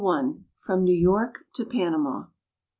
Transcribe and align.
FROM 0.65 0.83
NEW 0.83 0.95
YORK 0.95 1.45
TO 1.53 1.63
PANAMA. 1.63 2.31